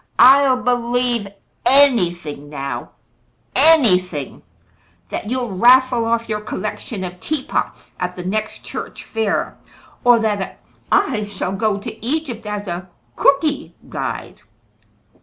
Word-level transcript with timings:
"I'll 0.17 0.63
believe 0.63 1.27
anything 1.63 2.49
now 2.49 2.89
anything: 3.55 4.41
that 5.09 5.29
you'll 5.29 5.55
raffle 5.55 6.05
off 6.05 6.27
your 6.27 6.41
collection 6.41 7.03
of 7.03 7.19
teapots 7.19 7.91
at 7.99 8.15
the 8.15 8.25
next 8.25 8.63
church 8.65 9.03
fair, 9.03 9.59
or 10.03 10.17
that 10.17 10.57
I 10.91 11.25
shall 11.27 11.53
go 11.53 11.77
to 11.77 12.03
Egypt 12.03 12.47
as 12.47 12.67
a 12.67 12.89
'Cooky' 13.15 13.75
guide. 13.89 14.41